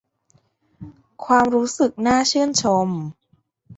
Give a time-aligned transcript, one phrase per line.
[1.25, 2.87] ความรู้สึกน่าชื่นชม